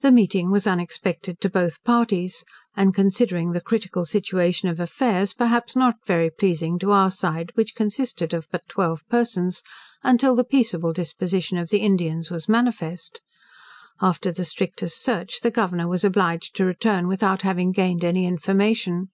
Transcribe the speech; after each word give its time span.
The 0.00 0.10
meeting 0.10 0.50
was 0.50 0.66
unexpected 0.66 1.42
to 1.42 1.50
both 1.50 1.84
parties, 1.84 2.42
and 2.74 2.94
considering 2.94 3.52
the 3.52 3.60
critical 3.60 4.06
situation 4.06 4.70
of 4.70 4.80
affairs, 4.80 5.34
perhaps 5.34 5.76
not 5.76 5.96
very 6.06 6.30
pleasing 6.30 6.78
to 6.78 6.90
our 6.92 7.10
side, 7.10 7.52
which 7.54 7.74
consisted 7.74 8.30
but 8.30 8.58
of 8.62 8.66
twelve 8.66 9.06
persons, 9.10 9.62
until 10.02 10.34
the 10.34 10.42
peaceable 10.42 10.94
disposition 10.94 11.58
of 11.58 11.68
the 11.68 11.80
Indians 11.80 12.30
was 12.30 12.48
manifest. 12.48 13.20
After 14.00 14.32
the 14.32 14.46
strictest 14.46 15.04
search 15.04 15.40
the 15.42 15.50
Governor 15.50 15.86
was 15.86 16.02
obliged 16.02 16.56
to 16.56 16.64
return 16.64 17.06
without 17.06 17.42
having 17.42 17.70
gained 17.72 18.04
any 18.06 18.24
information. 18.26 19.08